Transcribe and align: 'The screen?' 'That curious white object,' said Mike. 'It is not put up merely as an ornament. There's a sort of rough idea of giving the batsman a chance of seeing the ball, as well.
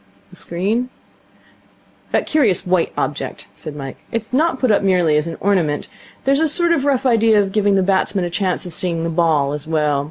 'The 0.31 0.35
screen?' 0.35 0.89
'That 2.11 2.25
curious 2.25 2.65
white 2.65 2.91
object,' 2.97 3.47
said 3.53 3.75
Mike. 3.75 3.97
'It 4.11 4.19
is 4.23 4.33
not 4.33 4.57
put 4.59 4.71
up 4.71 4.81
merely 4.81 5.15
as 5.15 5.27
an 5.27 5.37
ornament. 5.39 5.87
There's 6.23 6.39
a 6.39 6.47
sort 6.47 6.71
of 6.71 6.85
rough 6.85 7.05
idea 7.05 7.39
of 7.39 7.51
giving 7.51 7.75
the 7.75 7.83
batsman 7.83 8.25
a 8.25 8.31
chance 8.31 8.65
of 8.65 8.73
seeing 8.73 9.03
the 9.03 9.11
ball, 9.11 9.53
as 9.53 9.67
well. 9.67 9.99